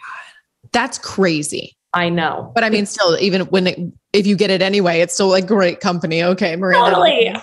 That's 0.71 0.97
crazy. 0.97 1.75
I 1.93 2.09
know. 2.09 2.51
But 2.55 2.63
I 2.63 2.69
mean, 2.69 2.85
still, 2.87 3.17
even 3.19 3.41
when 3.43 3.67
it, 3.67 3.79
if 4.13 4.27
you 4.27 4.35
get 4.35 4.51
it 4.51 4.61
anyway, 4.61 5.01
it's 5.01 5.15
still 5.15 5.27
like 5.27 5.47
great 5.47 5.79
company. 5.79 6.23
Okay, 6.23 6.55
Miranda. 6.55 6.91
Totally. 6.91 7.35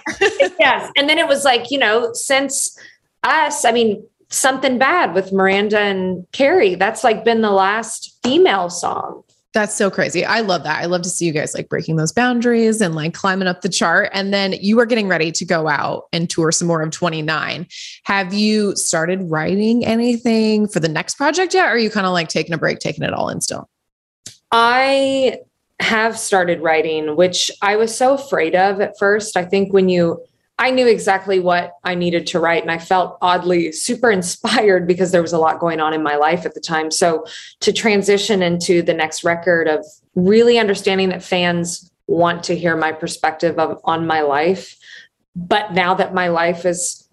yes. 0.58 0.90
And 0.96 1.08
then 1.08 1.18
it 1.18 1.26
was 1.26 1.44
like, 1.44 1.70
you 1.70 1.78
know, 1.78 2.12
since 2.12 2.78
us, 3.24 3.64
I 3.64 3.72
mean, 3.72 4.02
something 4.30 4.78
bad 4.78 5.14
with 5.14 5.32
Miranda 5.32 5.80
and 5.80 6.26
Carrie. 6.32 6.76
That's 6.76 7.02
like 7.02 7.24
been 7.24 7.42
the 7.42 7.50
last 7.50 8.18
female 8.22 8.70
song. 8.70 9.24
That's 9.52 9.74
so 9.74 9.90
crazy. 9.90 10.24
I 10.24 10.40
love 10.40 10.62
that. 10.62 10.80
I 10.80 10.86
love 10.86 11.02
to 11.02 11.08
see 11.08 11.26
you 11.26 11.32
guys 11.32 11.54
like 11.54 11.68
breaking 11.68 11.96
those 11.96 12.12
boundaries 12.12 12.80
and 12.80 12.94
like 12.94 13.14
climbing 13.14 13.48
up 13.48 13.62
the 13.62 13.68
chart. 13.68 14.10
And 14.12 14.32
then 14.32 14.52
you 14.52 14.78
are 14.78 14.86
getting 14.86 15.08
ready 15.08 15.32
to 15.32 15.44
go 15.44 15.66
out 15.66 16.04
and 16.12 16.30
tour 16.30 16.52
some 16.52 16.68
more 16.68 16.82
of 16.82 16.90
29. 16.92 17.66
Have 18.04 18.32
you 18.32 18.76
started 18.76 19.22
writing 19.24 19.84
anything 19.84 20.68
for 20.68 20.78
the 20.78 20.88
next 20.88 21.16
project 21.16 21.52
yet? 21.52 21.66
Or 21.66 21.70
are 21.70 21.78
you 21.78 21.90
kind 21.90 22.06
of 22.06 22.12
like 22.12 22.28
taking 22.28 22.54
a 22.54 22.58
break, 22.58 22.78
taking 22.78 23.02
it 23.02 23.12
all 23.12 23.28
in 23.28 23.40
still? 23.40 23.68
I 24.52 25.40
have 25.80 26.18
started 26.18 26.60
writing, 26.60 27.16
which 27.16 27.50
I 27.62 27.76
was 27.76 27.96
so 27.96 28.14
afraid 28.14 28.54
of 28.54 28.80
at 28.80 28.98
first. 28.98 29.36
I 29.36 29.44
think 29.44 29.72
when 29.72 29.88
you, 29.88 30.22
I 30.58 30.70
knew 30.70 30.86
exactly 30.86 31.40
what 31.40 31.72
I 31.84 31.94
needed 31.94 32.26
to 32.28 32.40
write, 32.40 32.62
and 32.62 32.70
I 32.70 32.78
felt 32.78 33.16
oddly 33.22 33.72
super 33.72 34.10
inspired 34.20 34.86
because 34.86 35.10
there 35.10 35.22
was 35.22 35.32
a 35.32 35.38
lot 35.38 35.58
going 35.58 35.80
on 35.80 35.94
in 35.94 36.02
my 36.02 36.16
life 36.16 36.44
at 36.44 36.54
the 36.54 36.60
time. 36.60 36.90
So 36.90 37.24
to 37.60 37.72
transition 37.72 38.42
into 38.42 38.82
the 38.82 38.94
next 38.94 39.24
record 39.24 39.68
of 39.68 39.84
really 40.14 40.58
understanding 40.58 41.08
that 41.10 41.22
fans 41.22 41.90
want 42.06 42.42
to 42.44 42.56
hear 42.56 42.76
my 42.76 42.92
perspective 42.92 43.58
of, 43.58 43.80
on 43.84 44.06
my 44.06 44.20
life. 44.20 44.76
But 45.36 45.72
now 45.72 45.94
that 45.94 46.12
my 46.12 46.28
life 46.28 46.66
is 46.66 47.08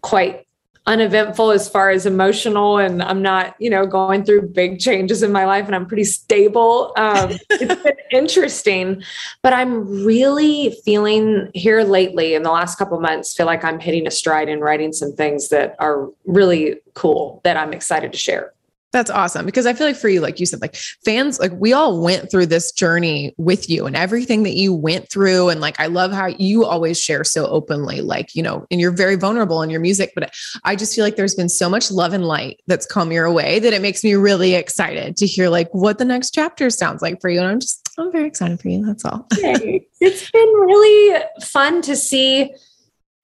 quite 0.00 0.45
uneventful 0.86 1.50
as 1.50 1.68
far 1.68 1.90
as 1.90 2.06
emotional 2.06 2.78
and 2.78 3.02
i'm 3.02 3.20
not 3.20 3.54
you 3.58 3.68
know 3.68 3.86
going 3.86 4.24
through 4.24 4.40
big 4.40 4.78
changes 4.78 5.22
in 5.22 5.32
my 5.32 5.44
life 5.44 5.66
and 5.66 5.74
i'm 5.74 5.86
pretty 5.86 6.04
stable. 6.04 6.92
Um, 6.96 7.32
it's 7.50 7.82
been 7.82 7.96
interesting 8.12 9.02
but 9.42 9.52
i'm 9.52 10.04
really 10.04 10.76
feeling 10.84 11.50
here 11.54 11.82
lately 11.82 12.34
in 12.34 12.42
the 12.42 12.52
last 12.52 12.78
couple 12.78 13.00
months 13.00 13.34
feel 13.34 13.46
like 13.46 13.64
i'm 13.64 13.80
hitting 13.80 14.06
a 14.06 14.10
stride 14.10 14.48
and 14.48 14.60
writing 14.60 14.92
some 14.92 15.12
things 15.12 15.48
that 15.48 15.74
are 15.80 16.08
really 16.24 16.76
cool 16.94 17.40
that 17.44 17.56
i'm 17.56 17.72
excited 17.72 18.12
to 18.12 18.18
share 18.18 18.52
that's 18.96 19.10
awesome 19.10 19.44
because 19.44 19.66
I 19.66 19.74
feel 19.74 19.86
like 19.86 19.96
for 19.96 20.08
you, 20.08 20.22
like 20.22 20.40
you 20.40 20.46
said, 20.46 20.62
like 20.62 20.74
fans, 21.04 21.38
like 21.38 21.52
we 21.52 21.74
all 21.74 22.00
went 22.00 22.30
through 22.30 22.46
this 22.46 22.72
journey 22.72 23.34
with 23.36 23.68
you 23.68 23.84
and 23.86 23.94
everything 23.94 24.42
that 24.44 24.54
you 24.54 24.72
went 24.72 25.10
through. 25.10 25.50
And 25.50 25.60
like, 25.60 25.78
I 25.78 25.86
love 25.86 26.12
how 26.12 26.26
you 26.26 26.64
always 26.64 26.98
share 26.98 27.22
so 27.22 27.46
openly, 27.46 28.00
like, 28.00 28.34
you 28.34 28.42
know, 28.42 28.66
and 28.70 28.80
you're 28.80 28.90
very 28.90 29.16
vulnerable 29.16 29.60
in 29.60 29.68
your 29.68 29.80
music. 29.80 30.12
But 30.14 30.34
I 30.64 30.76
just 30.76 30.94
feel 30.94 31.04
like 31.04 31.16
there's 31.16 31.34
been 31.34 31.50
so 31.50 31.68
much 31.68 31.90
love 31.90 32.14
and 32.14 32.24
light 32.24 32.62
that's 32.66 32.86
come 32.86 33.12
your 33.12 33.30
way 33.30 33.58
that 33.58 33.74
it 33.74 33.82
makes 33.82 34.02
me 34.02 34.14
really 34.14 34.54
excited 34.54 35.18
to 35.18 35.26
hear 35.26 35.50
like 35.50 35.68
what 35.72 35.98
the 35.98 36.06
next 36.06 36.32
chapter 36.32 36.70
sounds 36.70 37.02
like 37.02 37.20
for 37.20 37.28
you. 37.28 37.40
And 37.40 37.48
I'm 37.48 37.60
just, 37.60 37.86
I'm 37.98 38.10
very 38.10 38.26
excited 38.26 38.58
for 38.60 38.68
you. 38.68 38.84
That's 38.86 39.04
all. 39.04 39.26
it's 39.30 40.30
been 40.30 40.48
really 40.54 41.22
fun 41.42 41.82
to 41.82 41.94
see 41.94 42.50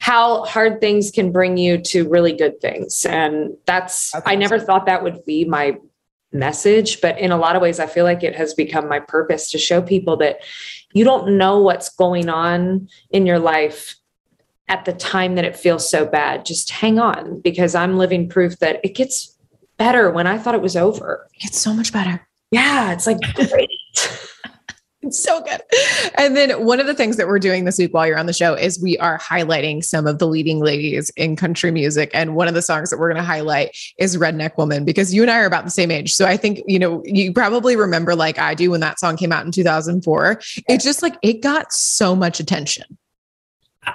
how 0.02 0.42
hard 0.46 0.80
things 0.80 1.12
can 1.12 1.30
bring 1.30 1.56
you 1.56 1.78
to 1.78 2.08
really 2.08 2.32
good 2.32 2.60
things. 2.60 3.06
And 3.06 3.56
that's, 3.66 4.10
that's 4.10 4.26
I 4.26 4.34
never 4.34 4.58
thought 4.58 4.86
that 4.86 5.04
would 5.04 5.24
be 5.24 5.44
my 5.44 5.78
message, 6.32 7.00
but 7.00 7.20
in 7.20 7.30
a 7.30 7.36
lot 7.36 7.54
of 7.54 7.62
ways, 7.62 7.78
I 7.78 7.86
feel 7.86 8.04
like 8.04 8.24
it 8.24 8.34
has 8.34 8.52
become 8.52 8.88
my 8.88 8.98
purpose 8.98 9.48
to 9.52 9.58
show 9.58 9.80
people 9.80 10.16
that 10.16 10.40
you 10.92 11.04
don't 11.04 11.38
know 11.38 11.60
what's 11.60 11.88
going 11.88 12.28
on 12.28 12.88
in 13.10 13.26
your 13.26 13.38
life 13.38 13.94
at 14.66 14.84
the 14.86 14.92
time 14.92 15.36
that 15.36 15.44
it 15.44 15.54
feels 15.54 15.88
so 15.88 16.04
bad. 16.04 16.44
Just 16.44 16.70
hang 16.70 16.98
on 16.98 17.40
because 17.40 17.76
I'm 17.76 17.96
living 17.96 18.28
proof 18.28 18.58
that 18.58 18.80
it 18.82 18.96
gets 18.96 19.38
better 19.76 20.10
when 20.10 20.26
I 20.26 20.36
thought 20.36 20.56
it 20.56 20.62
was 20.62 20.76
over. 20.76 21.28
It's 21.42 21.60
so 21.60 21.72
much 21.72 21.92
better. 21.92 22.26
Yeah, 22.50 22.92
it's 22.92 23.06
like 23.06 23.20
great. 23.34 23.71
It's 25.12 25.22
so 25.22 25.42
good. 25.42 25.60
And 26.14 26.34
then 26.34 26.64
one 26.64 26.80
of 26.80 26.86
the 26.86 26.94
things 26.94 27.16
that 27.18 27.28
we're 27.28 27.38
doing 27.38 27.64
this 27.64 27.78
week 27.78 27.92
while 27.92 28.06
you're 28.06 28.18
on 28.18 28.26
the 28.26 28.32
show 28.32 28.54
is 28.54 28.80
we 28.80 28.96
are 28.98 29.18
highlighting 29.18 29.84
some 29.84 30.06
of 30.06 30.18
the 30.18 30.26
leading 30.26 30.60
ladies 30.60 31.10
in 31.10 31.36
country 31.36 31.70
music. 31.70 32.10
And 32.14 32.34
one 32.34 32.48
of 32.48 32.54
the 32.54 32.62
songs 32.62 32.88
that 32.90 32.98
we're 32.98 33.10
going 33.10 33.20
to 33.20 33.26
highlight 33.26 33.76
is 33.98 34.16
Redneck 34.16 34.56
Woman 34.56 34.84
because 34.84 35.12
you 35.12 35.22
and 35.22 35.30
I 35.30 35.40
are 35.40 35.46
about 35.46 35.64
the 35.64 35.70
same 35.70 35.90
age. 35.90 36.14
So 36.14 36.24
I 36.24 36.38
think, 36.38 36.62
you 36.66 36.78
know, 36.78 37.02
you 37.04 37.32
probably 37.32 37.76
remember 37.76 38.14
like 38.14 38.38
I 38.38 38.54
do 38.54 38.70
when 38.70 38.80
that 38.80 38.98
song 38.98 39.16
came 39.16 39.32
out 39.32 39.44
in 39.44 39.52
2004. 39.52 40.40
It 40.68 40.80
just 40.80 41.02
like 41.02 41.16
it 41.22 41.42
got 41.42 41.72
so 41.72 42.16
much 42.16 42.40
attention. 42.40 42.98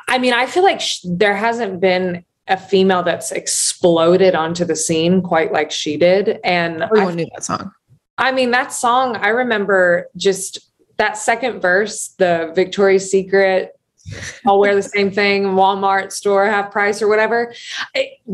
I 0.07 0.19
mean, 0.19 0.33
I 0.33 0.45
feel 0.45 0.63
like 0.63 0.81
sh- 0.81 0.99
there 1.03 1.35
hasn't 1.35 1.79
been 1.79 2.25
a 2.47 2.57
female 2.57 3.03
that's 3.03 3.31
exploded 3.31 4.35
onto 4.35 4.65
the 4.65 4.75
scene 4.75 5.21
quite 5.21 5.51
like 5.51 5.71
she 5.71 5.97
did. 5.97 6.39
And 6.43 6.83
everyone 6.83 7.13
I, 7.13 7.15
knew 7.15 7.27
that 7.33 7.43
song. 7.43 7.71
I 8.17 8.31
mean, 8.31 8.51
that 8.51 8.73
song, 8.73 9.15
I 9.17 9.29
remember 9.29 10.09
just 10.15 10.59
that 10.97 11.17
second 11.17 11.61
verse, 11.61 12.09
the 12.17 12.51
Victoria's 12.55 13.09
Secret, 13.09 13.76
I'll 14.45 14.59
wear 14.59 14.75
the 14.75 14.83
same 14.83 15.11
thing, 15.11 15.43
Walmart 15.43 16.11
store, 16.11 16.45
half 16.45 16.71
price 16.71 17.01
or 17.01 17.07
whatever. 17.07 17.53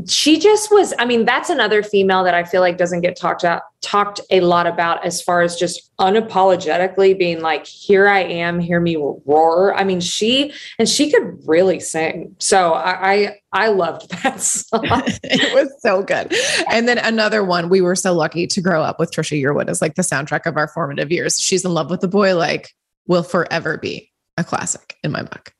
she 0.07 0.39
just 0.39 0.71
was, 0.71 0.93
I 0.99 1.05
mean, 1.05 1.25
that's 1.25 1.49
another 1.49 1.83
female 1.83 2.23
that 2.23 2.33
I 2.33 2.43
feel 2.43 2.61
like 2.61 2.77
doesn't 2.77 3.01
get 3.01 3.15
talked 3.15 3.43
about, 3.43 3.63
talked 3.81 4.21
a 4.29 4.41
lot 4.41 4.67
about 4.67 5.03
as 5.05 5.21
far 5.21 5.41
as 5.41 5.55
just 5.55 5.91
unapologetically 5.99 7.17
being 7.17 7.41
like, 7.41 7.65
here 7.65 8.07
I 8.07 8.19
am, 8.19 8.59
hear 8.59 8.79
me 8.79 8.95
roar. 9.25 9.75
I 9.75 9.83
mean, 9.83 9.99
she, 9.99 10.53
and 10.77 10.87
she 10.87 11.11
could 11.11 11.39
really 11.45 11.79
sing. 11.79 12.35
So 12.39 12.73
I, 12.73 13.13
I, 13.13 13.39
I 13.51 13.67
loved 13.69 14.09
that 14.23 14.39
song. 14.41 14.81
it 14.83 15.53
was 15.53 15.73
so 15.81 16.03
good. 16.03 16.33
And 16.71 16.87
then 16.87 16.97
another 16.97 17.43
one, 17.43 17.69
we 17.69 17.81
were 17.81 17.95
so 17.95 18.13
lucky 18.13 18.47
to 18.47 18.61
grow 18.61 18.81
up 18.83 18.99
with 18.99 19.11
Trisha 19.11 19.41
Yearwood 19.41 19.69
as 19.69 19.81
like 19.81 19.95
the 19.95 20.01
soundtrack 20.01 20.45
of 20.45 20.57
our 20.57 20.67
formative 20.67 21.11
years. 21.11 21.39
She's 21.39 21.65
in 21.65 21.73
love 21.73 21.89
with 21.89 22.01
the 22.01 22.07
boy, 22.07 22.35
like 22.35 22.69
will 23.07 23.23
forever 23.23 23.77
be 23.77 24.11
a 24.37 24.43
classic 24.43 24.95
in 25.03 25.11
my 25.11 25.21
book 25.21 25.53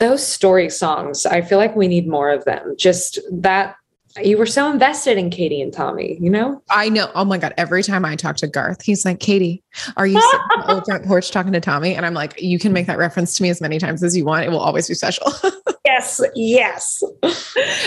those 0.00 0.26
story 0.26 0.70
songs, 0.70 1.26
I 1.26 1.42
feel 1.42 1.58
like 1.58 1.76
we 1.76 1.86
need 1.86 2.08
more 2.08 2.30
of 2.30 2.44
them. 2.44 2.74
Just 2.76 3.20
that 3.30 3.76
you 4.20 4.36
were 4.36 4.46
so 4.46 4.70
invested 4.70 5.18
in 5.18 5.30
Katie 5.30 5.62
and 5.62 5.72
Tommy, 5.72 6.18
you 6.20 6.30
know? 6.30 6.60
I 6.68 6.88
know. 6.88 7.10
Oh 7.14 7.24
my 7.24 7.38
God. 7.38 7.54
Every 7.56 7.82
time 7.84 8.04
I 8.04 8.16
talk 8.16 8.36
to 8.38 8.48
Garth, 8.48 8.82
he's 8.82 9.04
like, 9.04 9.20
Katie, 9.20 9.62
are 9.96 10.06
you 10.06 10.20
sitting 10.20 10.40
on 10.40 10.66
the 10.66 10.74
old 10.74 10.84
front 10.84 11.06
porch 11.06 11.30
talking 11.30 11.52
to 11.52 11.60
Tommy? 11.60 11.94
And 11.94 12.04
I'm 12.04 12.14
like, 12.14 12.40
you 12.42 12.58
can 12.58 12.72
make 12.72 12.86
that 12.88 12.98
reference 12.98 13.34
to 13.36 13.42
me 13.44 13.50
as 13.50 13.60
many 13.60 13.78
times 13.78 14.02
as 14.02 14.16
you 14.16 14.24
want. 14.24 14.44
It 14.44 14.50
will 14.50 14.58
always 14.58 14.88
be 14.88 14.94
special. 14.94 15.32
yes. 15.84 16.20
Yes. 16.34 17.04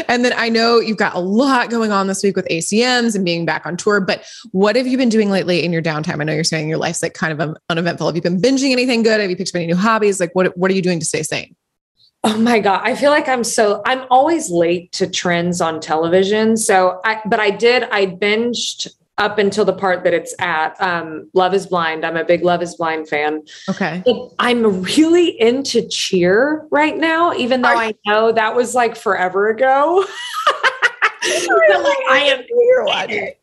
and 0.07 0.23
then 0.23 0.31
I 0.37 0.47
know 0.47 0.79
you've 0.79 0.97
got 0.97 1.13
a 1.13 1.19
lot 1.19 1.69
going 1.69 1.91
on 1.91 2.07
this 2.07 2.23
week 2.23 2.37
with 2.37 2.47
ACMs 2.47 3.15
and 3.15 3.25
being 3.25 3.45
back 3.45 3.65
on 3.65 3.75
tour, 3.75 3.99
but 3.99 4.23
what 4.51 4.77
have 4.77 4.87
you 4.87 4.97
been 4.97 5.09
doing 5.09 5.29
lately 5.29 5.65
in 5.65 5.73
your 5.73 5.81
downtime? 5.81 6.21
I 6.21 6.23
know 6.23 6.33
you're 6.33 6.45
saying 6.45 6.69
your 6.69 6.77
life's 6.77 7.03
like 7.03 7.15
kind 7.15 7.39
of 7.39 7.57
uneventful. 7.67 8.07
Have 8.07 8.15
you 8.15 8.21
been 8.21 8.41
binging 8.41 8.71
anything 8.71 9.03
good? 9.03 9.19
Have 9.19 9.29
you 9.29 9.35
picked 9.35 9.49
up 9.49 9.55
any 9.55 9.67
new 9.67 9.75
hobbies? 9.75 10.21
Like 10.21 10.33
what, 10.33 10.57
what 10.57 10.71
are 10.71 10.73
you 10.73 10.81
doing 10.81 11.01
to 11.01 11.05
stay 11.05 11.21
sane? 11.21 11.53
Oh 12.25 12.37
my 12.37 12.59
God. 12.59 12.81
I 12.83 12.95
feel 12.95 13.11
like 13.11 13.27
I'm 13.27 13.43
so, 13.43 13.81
I'm 13.85 14.05
always 14.09 14.49
late 14.49 14.91
to 14.93 15.07
trends 15.07 15.59
on 15.59 15.81
television. 15.81 16.55
So 16.55 17.01
I, 17.03 17.19
but 17.25 17.39
I 17.39 17.49
did, 17.49 17.83
I 17.91 18.05
binged 18.05 18.87
up 19.17 19.37
until 19.37 19.65
the 19.65 19.73
part 19.73 20.03
that 20.05 20.13
it's 20.13 20.33
at 20.39 20.79
um, 20.81 21.29
Love 21.33 21.53
is 21.53 21.67
Blind. 21.67 22.05
I'm 22.05 22.15
a 22.15 22.23
big 22.23 22.43
Love 22.43 22.61
is 22.61 22.75
Blind 22.75 23.09
fan. 23.09 23.43
Okay. 23.69 24.01
I'm 24.39 24.81
really 24.81 25.39
into 25.39 25.87
cheer 25.87 26.65
right 26.71 26.97
now, 26.97 27.33
even 27.33 27.61
though 27.61 27.69
I 27.69 27.93
know 28.05 28.31
that 28.31 28.55
was 28.55 28.73
like 28.73 28.95
forever 28.95 29.49
ago. 29.49 30.05
like, 30.47 31.97
I 32.09 32.23
am 32.27 32.43
here 32.47 32.83
watching. 32.85 33.33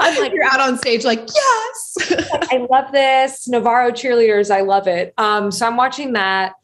I'm 0.00 0.20
like, 0.20 0.32
you're 0.32 0.44
out 0.44 0.60
on 0.60 0.78
stage, 0.78 1.04
like, 1.04 1.28
yes. 1.34 2.12
I 2.52 2.66
love 2.70 2.92
this. 2.92 3.48
Navarro 3.48 3.90
cheerleaders. 3.90 4.48
I 4.48 4.60
love 4.60 4.86
it. 4.86 5.12
Um, 5.18 5.50
so 5.50 5.66
I'm 5.66 5.76
watching 5.76 6.12
that 6.12 6.54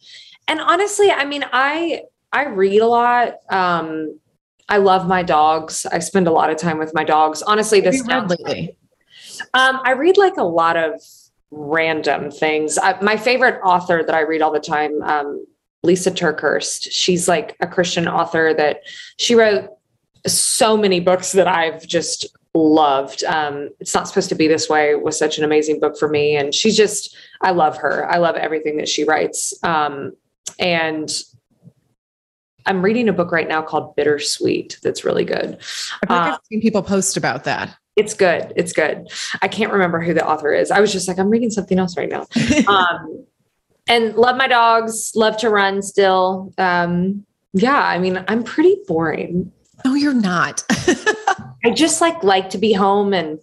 and 0.49 0.61
honestly, 0.61 1.11
I 1.11 1.25
mean, 1.25 1.45
I 1.53 2.03
I 2.33 2.47
read 2.47 2.81
a 2.81 2.87
lot. 2.87 3.35
Um, 3.51 4.19
I 4.69 4.79
love 4.79 5.07
my 5.07 5.23
dogs. 5.23 5.87
I 5.87 5.99
spend 5.99 6.27
a 6.27 6.31
lot 6.31 6.51
of 6.51 6.57
time 6.57 6.79
with 6.79 6.93
my 6.95 7.05
dogs. 7.05 7.43
Honestly, 7.43 7.81
this 7.81 8.03
read 8.07 8.31
lately. 8.31 8.77
Um, 9.53 9.81
I 9.85 9.93
read 9.93 10.17
like 10.17 10.37
a 10.37 10.45
lot 10.45 10.77
of 10.77 11.01
random 11.51 12.31
things. 12.31 12.79
I, 12.79 13.01
my 13.01 13.17
favorite 13.17 13.61
author 13.63 14.03
that 14.05 14.15
I 14.15 14.21
read 14.21 14.43
all 14.43 14.53
the 14.53 14.61
time, 14.61 15.03
um, 15.03 15.47
Lysa 15.85 16.13
TerKeurst. 16.13 16.89
She's 16.91 17.29
like 17.29 17.57
a 17.61 17.67
Christian 17.67 18.09
author 18.09 18.55
that 18.55 18.81
she 19.19 19.35
wrote 19.35 19.71
so 20.27 20.77
many 20.77 21.01
books 21.01 21.33
that 21.33 21.47
I've 21.47 21.87
just 21.87 22.27
loved. 22.55 23.23
Um, 23.25 23.71
it's 23.81 23.95
not 23.95 24.09
supposed 24.09 24.29
to 24.31 24.35
be 24.35 24.49
this 24.49 24.69
way 24.69 24.95
was 24.95 25.19
such 25.19 25.39
an 25.39 25.45
amazing 25.45 25.81
book 25.81 25.99
for 25.99 26.09
me, 26.09 26.37
and 26.37 26.55
she's 26.55 26.77
just 26.77 27.17
I 27.43 27.51
love 27.51 27.77
her. 27.79 28.11
I 28.11 28.17
love 28.17 28.37
everything 28.37 28.79
that 28.79 28.89
she 28.89 29.05
writes. 29.05 29.53
Um, 29.63 30.15
and 30.59 31.11
I'm 32.67 32.83
reading 32.83 33.09
a 33.09 33.13
book 33.13 33.31
right 33.31 33.49
now 33.49 33.63
called 33.63 33.95
Bittersweet 33.97 34.79
that's 34.83 35.05
really 35.05 35.25
good. 35.25 35.59
I 36.09 36.13
like 36.13 36.27
uh, 36.27 36.35
I've 36.35 36.41
seen 36.51 36.61
people 36.61 36.83
post 36.83 37.17
about 37.17 37.45
that. 37.45 37.77
It's 37.97 38.15
good. 38.15 38.53
It's 38.57 38.73
good. 38.73 39.09
I 39.43 39.49
can't 39.49 39.73
remember 39.73 40.01
who 40.01 40.15
the 40.15 40.27
author 40.27 40.53
is. 40.53 40.71
I 40.71 40.81
was 40.81 40.93
just 40.93 41.07
like, 41.07 41.19
I'm 41.19 41.31
reading 41.31 41.51
something 41.51 41.79
else 41.79 41.97
right 41.97 42.09
now. 42.09 42.27
um, 42.67 43.25
and 43.87 44.15
love 44.15 44.37
my 44.37 44.49
dogs, 44.49 45.13
love 45.15 45.37
to 45.39 45.51
run 45.51 45.83
still. 45.83 46.53
Um, 46.59 47.25
yeah, 47.53 47.79
I 47.79 47.99
mean, 47.99 48.25
I'm 48.27 48.43
pretty 48.43 48.77
boring. 48.89 49.53
No, 49.85 49.95
you're 49.95 50.15
not. 50.15 50.65
I 51.65 51.71
just 51.73 52.01
like 52.01 52.23
like 52.25 52.51
to 52.51 52.59
be 52.59 52.73
home 52.73 53.13
and 53.13 53.39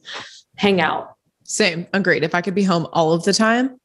hang 0.55 0.81
out. 0.81 1.15
Same. 1.43 1.87
Agreed. 1.93 2.23
If 2.23 2.35
I 2.35 2.41
could 2.41 2.55
be 2.55 2.63
home 2.63 2.87
all 2.93 3.13
of 3.13 3.23
the 3.23 3.33
time, 3.33 3.79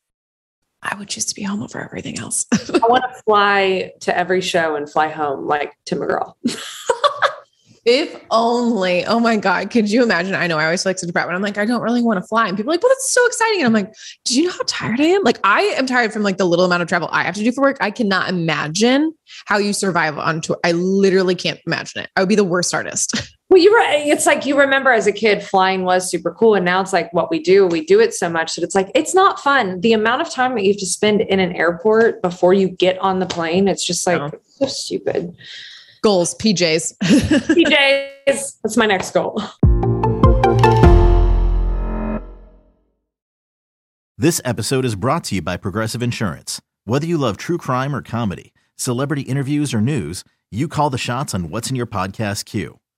I 0.83 0.95
would 0.97 1.09
choose 1.09 1.25
to 1.26 1.35
be 1.35 1.42
home 1.42 1.62
over 1.62 1.83
everything 1.83 2.18
else. 2.18 2.47
I 2.52 2.87
want 2.87 3.04
to 3.12 3.23
fly 3.23 3.92
to 4.00 4.16
every 4.16 4.40
show 4.40 4.76
and 4.76 4.90
fly 4.90 5.09
home 5.09 5.47
like 5.47 5.73
Tim 5.85 5.99
McGraw. 5.99 6.33
if 7.87 8.21
only. 8.33 9.04
Oh 9.06 9.21
my 9.21 9.37
God. 9.37 9.71
Could 9.71 9.90
you 9.90 10.02
imagine? 10.02 10.35
I 10.35 10.49
know 10.49 10.59
I 10.59 10.64
always 10.64 10.83
feel 10.83 10.90
like 10.90 10.99
such 10.99 11.09
a 11.09 11.12
brat 11.12 11.26
when 11.26 11.37
I'm 11.37 11.42
like, 11.42 11.56
I 11.56 11.64
don't 11.64 11.83
really 11.83 12.02
want 12.02 12.21
to 12.21 12.26
fly. 12.26 12.49
And 12.49 12.56
people 12.56 12.73
are 12.73 12.75
like, 12.75 12.83
well, 12.83 12.90
that's 12.90 13.12
so 13.12 13.25
exciting. 13.26 13.61
And 13.61 13.66
I'm 13.66 13.73
like, 13.73 13.95
do 14.25 14.37
you 14.37 14.47
know 14.47 14.52
how 14.52 14.64
tired 14.66 15.00
I 15.00 15.04
am? 15.04 15.23
Like, 15.23 15.38
I 15.45 15.61
am 15.62 15.87
tired 15.87 16.12
from 16.12 16.23
like 16.23 16.37
the 16.37 16.45
little 16.45 16.64
amount 16.64 16.83
of 16.83 16.88
travel 16.88 17.09
I 17.12 17.23
have 17.23 17.37
to 17.37 17.45
do 17.45 17.52
for 17.52 17.62
work. 17.62 17.76
I 17.80 17.92
cannot 17.92 18.28
imagine 18.28 19.12
how 19.47 19.59
you 19.59 19.73
survive 19.73 20.18
on 20.18 20.40
tour. 20.40 20.59
I 20.64 20.73
literally 20.73 21.37
can't 21.37 21.61
imagine 21.64 22.02
it. 22.02 22.11
I 22.16 22.21
would 22.21 22.28
be 22.28 22.35
the 22.35 22.45
worst 22.45 22.75
artist. 22.75 23.14
Well, 23.49 23.62
you 23.62 23.73
re- 23.76 24.11
it's 24.11 24.26
like 24.26 24.45
you 24.45 24.59
remember 24.59 24.91
as 24.91 25.07
a 25.07 25.12
kid, 25.12 25.41
flying 25.43 25.85
was 25.85 26.11
super 26.11 26.33
cool. 26.33 26.57
And 26.57 26.65
now 26.65 26.81
it's 26.81 26.93
like 26.93 27.12
what 27.12 27.31
we 27.31 27.38
do, 27.38 27.65
we 27.67 27.85
do 27.85 28.00
it 28.00 28.12
so 28.12 28.29
much 28.29 28.57
that 28.57 28.65
it's 28.65 28.75
like, 28.75 28.91
it's 28.93 29.15
not 29.15 29.38
fun. 29.38 29.81
The 29.83 29.93
amount 29.93 30.21
of 30.23 30.31
time 30.31 30.55
that 30.57 30.65
you 30.65 30.73
have 30.73 30.81
to 30.81 30.87
spend 30.87 31.21
in 31.21 31.38
an 31.38 31.53
airport 31.53 32.23
before 32.23 32.55
you 32.55 32.69
get 32.69 32.99
on 32.99 33.21
the 33.21 33.26
plane, 33.26 33.69
it's 33.69 33.85
just 33.87 34.05
like 34.05 34.19
No. 34.21 34.31
so 34.45 34.67
stupid. 34.67 35.37
Goals, 36.03 36.35
PJs. 36.35 36.97
PJs, 37.03 38.57
that's 38.62 38.76
my 38.76 38.87
next 38.87 39.12
goal. 39.12 39.41
This 44.19 44.41
episode 44.45 44.85
is 44.85 44.97
brought 44.97 45.25
to 45.25 45.37
you 45.37 45.43
by 45.43 45.57
Progressive 45.57 46.03
Insurance. 46.03 46.61
Whether 46.85 47.07
you 47.07 47.17
love 47.17 47.37
true 47.37 47.59
crime 47.59 47.95
or 47.95 48.03
comedy, 48.03 48.53
celebrity 48.75 49.23
interviews 49.23 49.73
or 49.73 49.81
news, 49.81 50.25
you 50.50 50.67
call 50.69 50.91
the 50.91 50.99
shots 50.99 51.33
on 51.35 51.49
what's 51.50 51.71
in 51.71 51.76
your 51.76 51.87
podcast 51.87 52.45
queue. 52.47 52.79